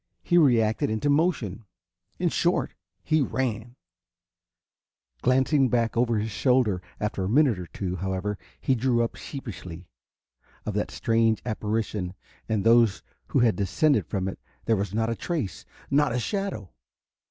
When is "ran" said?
3.21-3.75